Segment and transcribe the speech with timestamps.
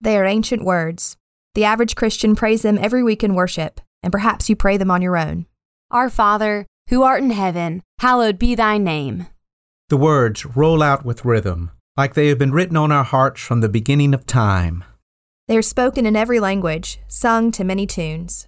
[0.00, 1.16] They are ancient words.
[1.54, 5.02] The average Christian prays them every week in worship, and perhaps you pray them on
[5.02, 5.46] your own.
[5.90, 9.26] Our Father, who art in heaven, hallowed be thy name.
[9.88, 13.60] The words roll out with rhythm, like they have been written on our hearts from
[13.60, 14.84] the beginning of time.
[15.48, 18.46] They are spoken in every language, sung to many tunes.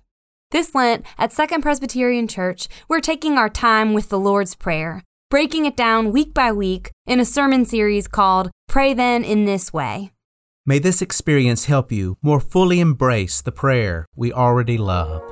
[0.50, 5.64] This Lent at Second Presbyterian Church, we're taking our time with the Lord's Prayer, breaking
[5.64, 10.12] it down week by week in a sermon series called Pray Then in This Way.
[10.66, 15.22] May this experience help you more fully embrace the prayer we already love.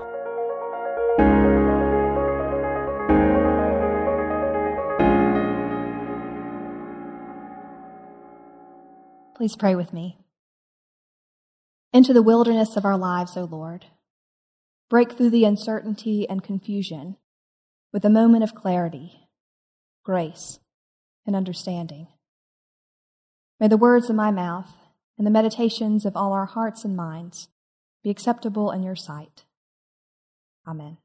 [9.36, 10.16] Please pray with me.
[11.92, 13.84] Into the wilderness of our lives, O Lord.
[14.88, 17.18] Break through the uncertainty and confusion
[17.92, 19.28] with a moment of clarity,
[20.02, 20.58] grace,
[21.26, 22.08] and understanding.
[23.60, 24.74] May the words of my mouth
[25.18, 27.48] and the meditations of all our hearts and minds
[28.04, 29.44] be acceptable in your sight.
[30.66, 30.98] Amen.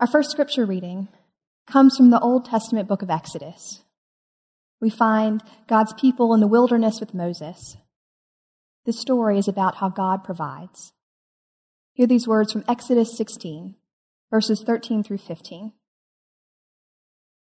[0.00, 1.08] Our first scripture reading
[1.66, 3.82] comes from the Old Testament book of Exodus.
[4.80, 7.76] We find God's people in the wilderness with Moses.
[8.84, 10.92] This story is about how God provides.
[11.92, 13.74] Hear these words from Exodus 16,
[14.30, 15.72] verses 13 through 15.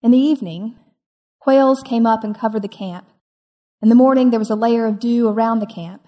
[0.03, 0.77] In the evening,
[1.41, 3.09] quails came up and covered the camp
[3.81, 6.07] in the morning, there was a layer of dew around the camp.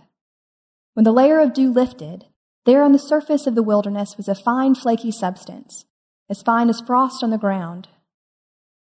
[0.95, 2.25] When the layer of dew lifted,
[2.67, 5.85] there on the surface of the wilderness was a fine, flaky substance,
[6.29, 7.89] as fine as frost on the ground.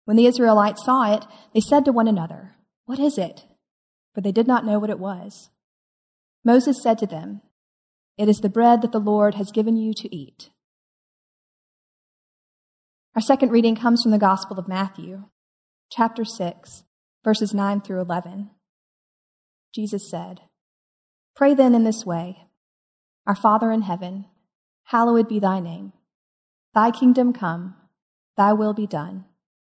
[0.05, 3.45] When the Israelites saw it, they said to one another, What is it?
[4.13, 5.49] For they did not know what it was.
[6.45, 7.41] Moses said to them,
[8.17, 10.49] It is the bread that the Lord has given you to eat.
[13.15, 15.25] Our second reading comes from the Gospel of Matthew,
[15.91, 16.83] chapter 6,
[17.23, 18.51] verses 9 through 11.
[19.77, 20.41] Jesus said,
[21.35, 22.47] Pray then in this way
[23.27, 24.25] Our Father in heaven,
[24.85, 25.93] hallowed be thy name.
[26.73, 27.75] Thy kingdom come,
[28.35, 29.25] thy will be done,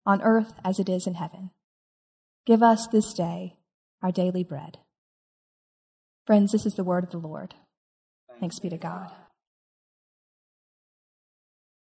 [0.06, 1.50] on earth as it is in heaven.
[2.46, 3.56] Give us this day
[4.04, 4.78] our daily bread.
[6.28, 7.56] Friends, this is the word of the Lord.
[8.40, 9.10] Thanks be to God.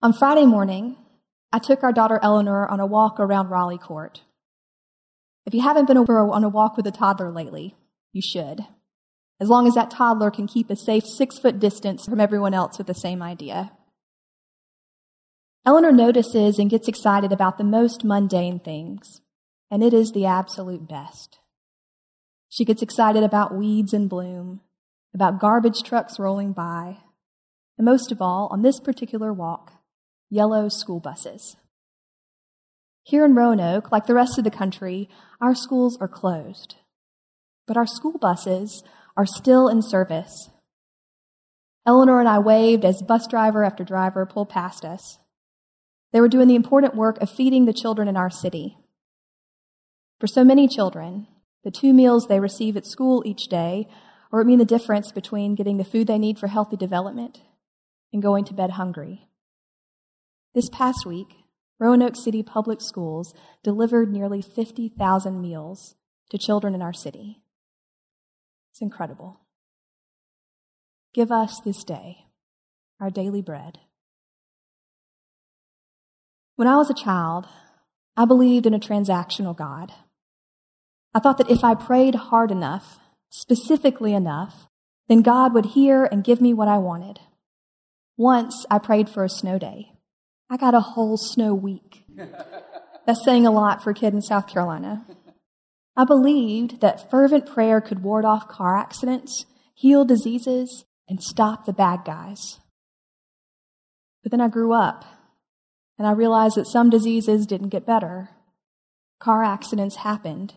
[0.00, 0.96] On Friday morning,
[1.52, 4.22] I took our daughter Eleanor on a walk around Raleigh Court.
[5.44, 7.76] If you haven't been over on a walk with a toddler lately,
[8.16, 8.66] you should.
[9.38, 12.78] As long as that toddler can keep a safe six foot distance from everyone else
[12.78, 13.70] with the same idea.
[15.66, 19.20] Eleanor notices and gets excited about the most mundane things,
[19.70, 21.38] and it is the absolute best.
[22.48, 24.60] She gets excited about weeds in bloom,
[25.12, 26.98] about garbage trucks rolling by,
[27.76, 29.72] and most of all, on this particular walk,
[30.30, 31.56] yellow school buses.
[33.02, 35.10] Here in Roanoke, like the rest of the country,
[35.40, 36.76] our schools are closed
[37.66, 38.82] but our school buses
[39.16, 40.50] are still in service.
[41.86, 45.18] Eleanor and I waved as bus driver after driver pulled past us.
[46.12, 48.78] They were doing the important work of feeding the children in our city.
[50.18, 51.26] For so many children,
[51.62, 53.88] the two meals they receive at school each day
[54.32, 57.40] or it mean the difference between getting the food they need for healthy development
[58.12, 59.28] and going to bed hungry.
[60.54, 61.28] This past week,
[61.78, 65.94] Roanoke City Public Schools delivered nearly 50,000 meals
[66.30, 67.42] to children in our city.
[68.76, 69.40] It's incredible.
[71.14, 72.26] Give us this day
[73.00, 73.78] our daily bread.
[76.56, 77.46] When I was a child,
[78.18, 79.92] I believed in a transactional God.
[81.14, 82.98] I thought that if I prayed hard enough,
[83.30, 84.66] specifically enough,
[85.08, 87.18] then God would hear and give me what I wanted.
[88.18, 89.92] Once I prayed for a snow day.
[90.50, 92.04] I got a whole snow week.
[93.06, 95.06] That's saying a lot for a kid in South Carolina.
[95.96, 101.72] I believed that fervent prayer could ward off car accidents, heal diseases, and stop the
[101.72, 102.58] bad guys.
[104.22, 105.04] But then I grew up
[105.98, 108.30] and I realized that some diseases didn't get better.
[109.20, 110.54] Car accidents happened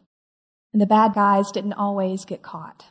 [0.73, 2.87] and the bad guys didn't always get caught.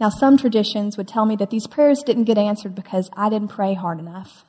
[0.00, 3.48] Now, some traditions would tell me that these prayers didn't get answered because I didn't
[3.48, 4.44] pray hard enough,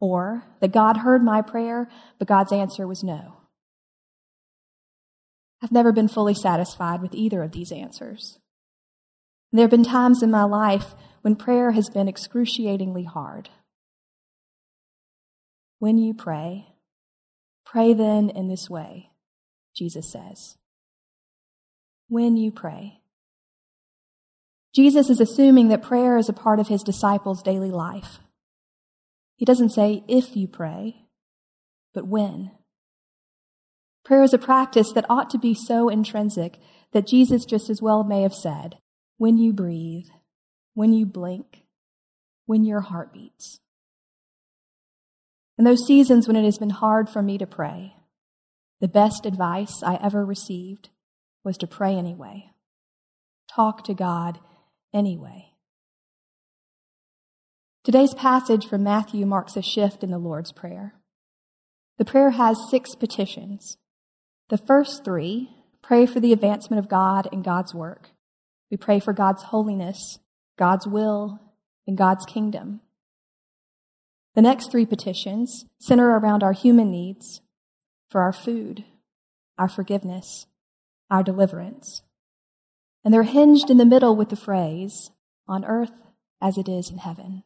[0.00, 1.86] or that God heard my prayer,
[2.18, 3.37] but God's answer was no.
[5.62, 8.38] I've never been fully satisfied with either of these answers.
[9.52, 13.48] There have been times in my life when prayer has been excruciatingly hard.
[15.78, 16.66] When you pray,
[17.64, 19.10] pray then in this way,
[19.74, 20.56] Jesus says.
[22.08, 23.00] When you pray.
[24.74, 28.18] Jesus is assuming that prayer is a part of his disciples' daily life.
[29.36, 31.06] He doesn't say if you pray,
[31.94, 32.50] but when.
[34.08, 36.58] Prayer is a practice that ought to be so intrinsic
[36.92, 38.78] that Jesus just as well may have said,
[39.18, 40.06] when you breathe,
[40.72, 41.64] when you blink,
[42.46, 43.60] when your heart beats.
[45.58, 47.96] In those seasons when it has been hard for me to pray,
[48.80, 50.88] the best advice I ever received
[51.44, 52.46] was to pray anyway.
[53.54, 54.38] Talk to God
[54.90, 55.50] anyway.
[57.84, 60.94] Today's passage from Matthew marks a shift in the Lord's Prayer.
[61.98, 63.76] The prayer has six petitions.
[64.48, 65.50] The first three
[65.82, 68.10] pray for the advancement of God and God's work.
[68.70, 70.18] We pray for God's holiness,
[70.58, 71.40] God's will,
[71.86, 72.80] and God's kingdom.
[74.34, 77.40] The next three petitions center around our human needs
[78.10, 78.84] for our food,
[79.58, 80.46] our forgiveness,
[81.10, 82.02] our deliverance.
[83.04, 85.10] And they're hinged in the middle with the phrase,
[85.46, 85.92] on earth
[86.40, 87.42] as it is in heaven.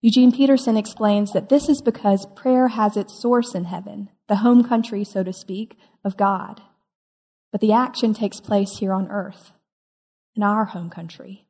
[0.00, 4.64] Eugene Peterson explains that this is because prayer has its source in heaven, the home
[4.64, 6.60] country, so to speak, of God.
[7.52, 9.52] But the action takes place here on earth,
[10.34, 11.46] in our home country.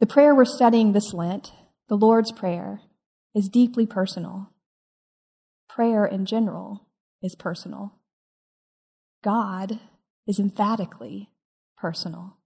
[0.00, 1.52] The prayer we're studying this Lent,
[1.88, 2.80] the Lord's Prayer,
[3.34, 4.50] is deeply personal.
[5.68, 6.86] Prayer in general
[7.22, 7.94] is personal.
[9.22, 9.80] God
[10.26, 11.30] is emphatically
[11.76, 12.36] personal.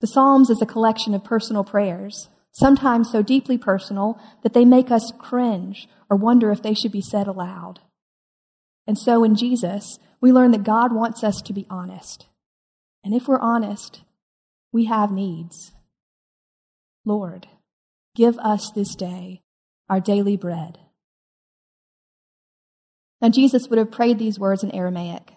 [0.00, 4.90] The Psalms is a collection of personal prayers, sometimes so deeply personal that they make
[4.90, 7.80] us cringe or wonder if they should be said aloud.
[8.86, 12.26] And so in Jesus, we learn that God wants us to be honest.
[13.04, 14.00] And if we're honest,
[14.72, 15.72] we have needs.
[17.04, 17.46] Lord,
[18.14, 19.42] give us this day
[19.90, 20.78] our daily bread.
[23.20, 25.32] Now, Jesus would have prayed these words in Aramaic.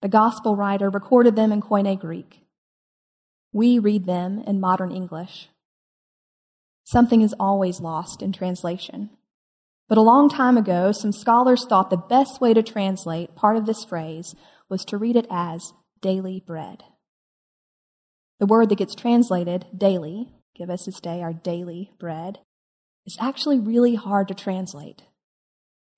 [0.00, 2.40] The gospel writer recorded them in Koine Greek.
[3.52, 5.48] We read them in modern English.
[6.84, 9.10] Something is always lost in translation.
[9.88, 13.66] But a long time ago, some scholars thought the best way to translate part of
[13.66, 14.34] this phrase
[14.68, 16.84] was to read it as daily bread.
[18.38, 22.38] The word that gets translated daily, give us this day our daily bread,
[23.06, 25.02] is actually really hard to translate.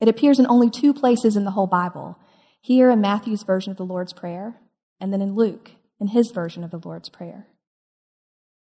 [0.00, 2.18] It appears in only two places in the whole Bible
[2.60, 4.56] here in Matthew's version of the Lord's Prayer,
[5.00, 7.46] and then in Luke in his version of the Lord's Prayer.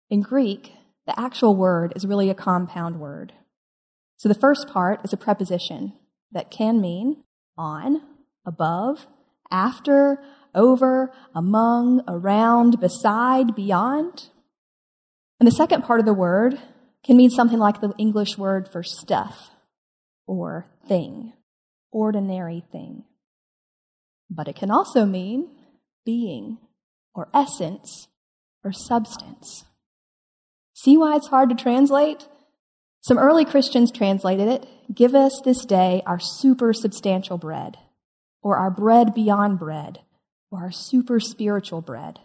[0.08, 0.72] In Greek,
[1.06, 3.32] the actual word is really a compound word.
[4.16, 5.94] So the first part is a preposition
[6.32, 7.24] that can mean
[7.56, 8.02] on,
[8.46, 9.06] above,
[9.50, 10.22] after,
[10.54, 14.28] over, among, around, beside, beyond.
[15.38, 16.60] And the second part of the word
[17.04, 19.50] can mean something like the English word for stuff
[20.26, 21.32] or thing,
[21.90, 23.04] ordinary thing.
[24.28, 25.48] But it can also mean
[26.04, 26.58] being
[27.14, 28.08] or essence
[28.62, 29.64] or substance.
[30.82, 32.26] See why it's hard to translate?
[33.02, 37.76] Some early Christians translated it Give us this day our super substantial bread,
[38.42, 40.00] or our bread beyond bread,
[40.50, 42.18] or our super spiritual bread.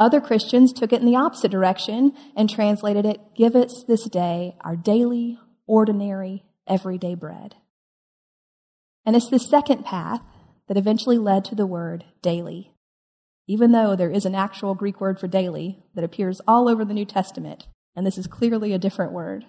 [0.00, 4.56] Other Christians took it in the opposite direction and translated it Give us this day
[4.62, 7.54] our daily, ordinary, everyday bread.
[9.06, 10.22] And it's the second path
[10.66, 12.72] that eventually led to the word daily,
[13.48, 16.94] even though there is an actual Greek word for daily that appears all over the
[16.94, 17.66] New Testament,
[17.96, 19.46] and this is clearly a different word.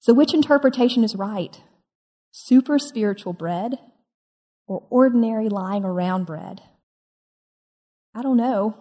[0.00, 1.60] So, which interpretation is right?
[2.30, 3.78] Super spiritual bread
[4.66, 6.60] or ordinary lying around bread?
[8.14, 8.76] I don't know.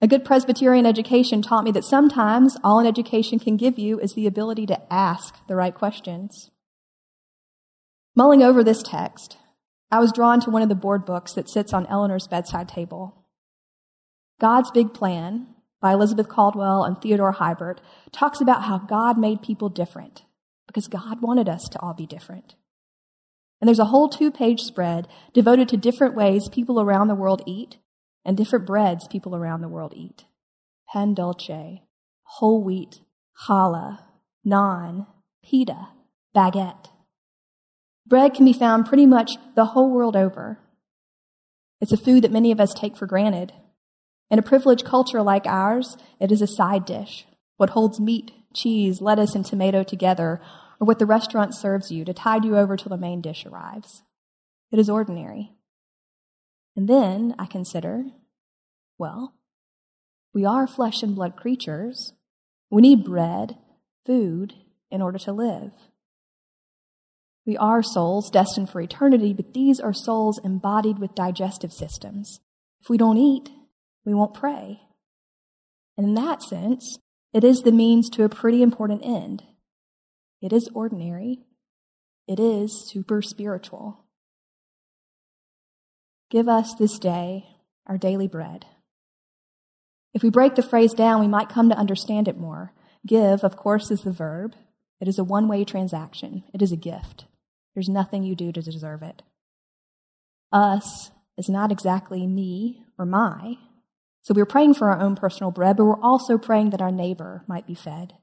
[0.00, 4.14] A good Presbyterian education taught me that sometimes all an education can give you is
[4.14, 6.50] the ability to ask the right questions.
[8.16, 9.36] Mulling over this text,
[9.90, 13.24] I was drawn to one of the board books that sits on Eleanor's bedside table.
[14.40, 15.48] God's Big Plan
[15.80, 17.80] by Elizabeth Caldwell and Theodore Hiebert
[18.12, 20.22] talks about how God made people different
[20.66, 22.54] because God wanted us to all be different.
[23.60, 27.42] And there's a whole two page spread devoted to different ways people around the world
[27.46, 27.78] eat
[28.24, 30.24] and different breads people around the world eat.
[30.92, 31.80] Pan dulce,
[32.22, 33.00] whole wheat,
[33.46, 33.98] challah,
[34.46, 35.06] naan,
[35.44, 35.88] pita,
[36.34, 36.86] baguette.
[38.10, 40.58] Bread can be found pretty much the whole world over.
[41.80, 43.52] It's a food that many of us take for granted.
[44.30, 47.24] In a privileged culture like ours, it is a side dish,
[47.56, 50.40] what holds meat, cheese, lettuce, and tomato together,
[50.80, 54.02] or what the restaurant serves you to tide you over till the main dish arrives.
[54.72, 55.52] It is ordinary.
[56.74, 58.06] And then I consider,
[58.98, 59.34] well,
[60.34, 62.12] we are flesh and blood creatures.
[62.70, 63.56] We need bread,
[64.04, 64.54] food,
[64.90, 65.70] in order to live.
[67.50, 72.38] We are souls destined for eternity, but these are souls embodied with digestive systems.
[72.80, 73.50] If we don't eat,
[74.04, 74.82] we won't pray.
[75.96, 77.00] And in that sense,
[77.32, 79.42] it is the means to a pretty important end.
[80.40, 81.40] It is ordinary.
[82.28, 84.04] It is super spiritual.
[86.30, 87.46] Give us this day
[87.84, 88.64] our daily bread.
[90.14, 92.72] If we break the phrase down, we might come to understand it more.
[93.04, 94.54] Give, of course, is the verb.
[95.00, 97.24] It is a one way transaction, it is a gift.
[97.74, 99.22] There's nothing you do to deserve it.
[100.52, 103.54] Us is not exactly me or my.
[104.22, 107.44] So we're praying for our own personal bread, but we're also praying that our neighbor
[107.46, 108.14] might be fed.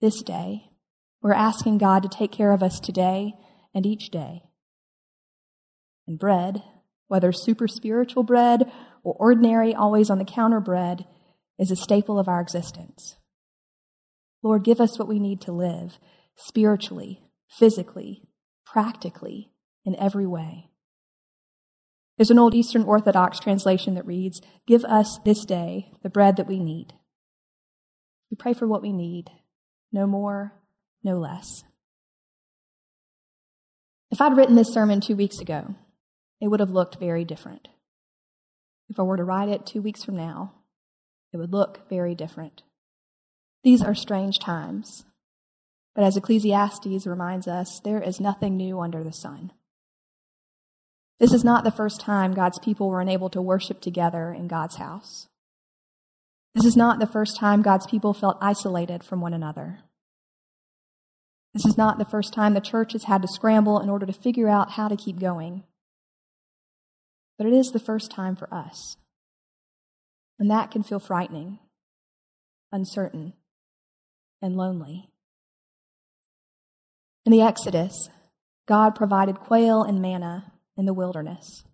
[0.00, 0.70] This day,
[1.22, 3.34] we're asking God to take care of us today
[3.74, 4.42] and each day.
[6.06, 6.62] And bread,
[7.06, 8.70] whether super spiritual bread
[9.04, 11.06] or ordinary, always on the counter bread,
[11.58, 13.16] is a staple of our existence.
[14.42, 15.98] Lord, give us what we need to live
[16.36, 17.22] spiritually,
[17.58, 18.22] physically,
[18.64, 19.50] practically,
[19.84, 20.70] in every way.
[22.16, 26.46] There's an old Eastern Orthodox translation that reads, Give us this day the bread that
[26.46, 26.94] we need.
[28.30, 29.30] We pray for what we need,
[29.92, 30.54] no more,
[31.02, 31.64] no less.
[34.10, 35.74] If I'd written this sermon two weeks ago,
[36.40, 37.68] it would have looked very different.
[38.88, 40.52] If I were to write it two weeks from now,
[41.32, 42.62] it would look very different.
[43.64, 45.04] These are strange times.
[45.94, 49.52] But as Ecclesiastes reminds us, there is nothing new under the sun.
[51.20, 54.76] This is not the first time God's people were unable to worship together in God's
[54.76, 55.28] house.
[56.54, 59.80] This is not the first time God's people felt isolated from one another.
[61.54, 64.12] This is not the first time the church has had to scramble in order to
[64.12, 65.64] figure out how to keep going.
[67.38, 68.96] But it is the first time for us.
[70.38, 71.58] And that can feel frightening,
[72.72, 73.34] uncertain,
[74.40, 75.11] and lonely.
[77.24, 78.10] In the Exodus,
[78.66, 81.64] God provided quail and manna in the wilderness.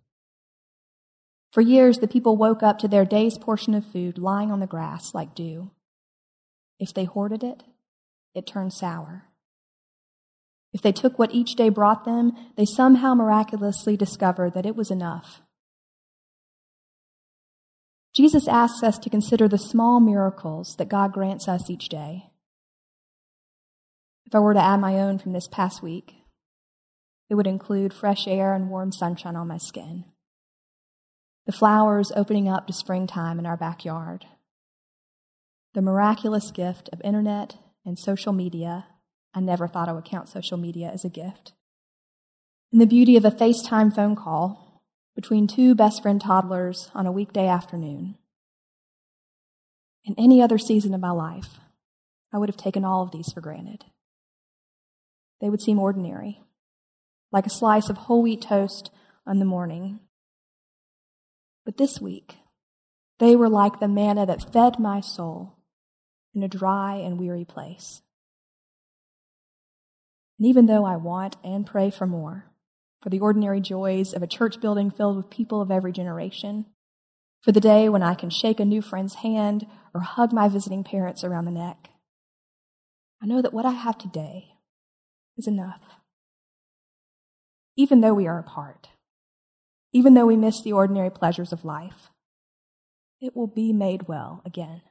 [1.51, 4.67] For years, the people woke up to their day's portion of food lying on the
[4.67, 5.71] grass like dew.
[6.79, 7.63] If they hoarded it,
[8.35, 9.25] it turned sour.
[10.71, 14.91] If they took what each day brought them, they somehow miraculously discovered that it was
[14.91, 15.41] enough.
[18.15, 22.25] Jesus asks us to consider the small miracles that God grants us each day.
[24.29, 26.17] If I were to add my own from this past week,
[27.31, 30.05] it would include fresh air and warm sunshine on my skin,
[31.47, 34.27] the flowers opening up to springtime in our backyard,
[35.73, 38.85] the miraculous gift of internet and social media.
[39.33, 41.53] I never thought I would count social media as a gift.
[42.71, 44.83] And the beauty of a FaceTime phone call
[45.15, 48.19] between two best friend toddlers on a weekday afternoon.
[50.05, 51.59] In any other season of my life,
[52.31, 53.85] I would have taken all of these for granted
[55.41, 56.41] they would seem ordinary,
[57.31, 58.91] like a slice of whole wheat toast
[59.25, 59.99] on the morning.
[61.65, 62.37] But this week,
[63.19, 65.57] they were like the manna that fed my soul
[66.33, 68.01] in a dry and weary place.
[70.37, 72.45] And even though I want and pray for more,
[73.01, 76.65] for the ordinary joys of a church building filled with people of every generation,
[77.41, 80.83] for the day when I can shake a new friend's hand or hug my visiting
[80.83, 81.89] parents around the neck,
[83.21, 84.55] I know that what I have today
[85.39, 85.81] is enough.
[87.75, 88.89] Even though we are apart,
[89.93, 92.09] even though we miss the ordinary pleasures of life,
[93.21, 94.81] it will be made well again.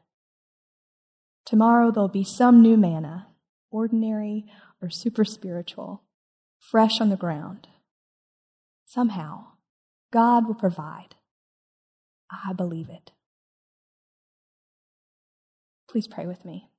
[1.45, 3.29] Tomorrow there'll be some new manna,
[3.71, 4.47] ordinary
[4.83, 6.03] or super spiritual,
[6.59, 7.69] fresh on the ground.
[8.87, 9.45] Somehow,
[10.11, 11.15] God will provide.
[12.31, 13.13] I believe it.
[15.89, 16.71] Please pray with me.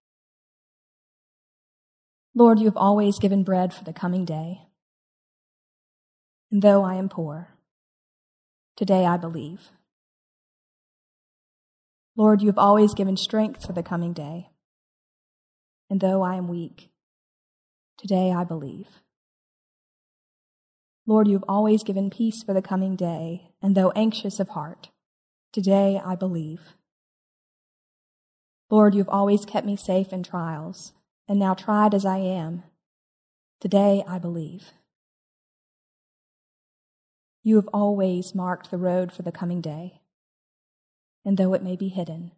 [2.35, 4.61] Lord, you have always given bread for the coming day.
[6.51, 7.49] And though I am poor,
[8.75, 9.69] today I believe.
[12.15, 14.49] Lord, you have always given strength for the coming day.
[15.89, 16.89] And though I am weak,
[17.97, 18.87] today I believe.
[21.07, 24.89] Lord, you have always given peace for the coming day, and though anxious of heart,
[25.51, 26.61] today I believe.
[28.69, 30.93] Lord, you have always kept me safe in trials,
[31.29, 32.63] and now tried as I am,
[33.61, 34.71] today I believe.
[37.43, 40.01] You have always marked the road for the coming day,
[41.23, 42.31] and though it may be hidden,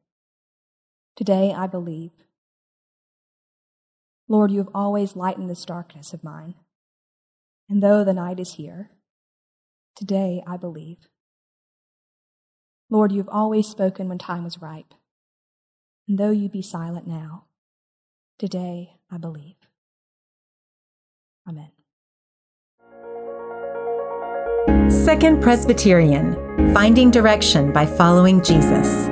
[1.16, 2.12] today I believe.
[4.28, 6.56] Lord, you have always lightened this darkness of mine,
[7.70, 8.92] and though the night is here,
[9.96, 11.08] today I believe.
[12.90, 14.94] Lord, you have always spoken when time was ripe,
[16.10, 17.46] and though you be silent now,
[18.42, 19.54] Today, I believe.
[21.48, 21.70] Amen.
[24.90, 29.10] Second Presbyterian Finding Direction by Following Jesus.